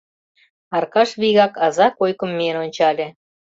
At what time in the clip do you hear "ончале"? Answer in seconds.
2.63-3.07